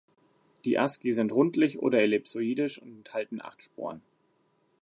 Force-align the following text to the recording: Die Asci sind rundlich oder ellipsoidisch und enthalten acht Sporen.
Die 0.65 0.79
Asci 0.79 1.11
sind 1.11 1.31
rundlich 1.31 1.77
oder 1.77 2.01
ellipsoidisch 2.01 2.81
und 2.81 2.87
enthalten 2.89 3.39
acht 3.39 3.61
Sporen. 3.61 4.01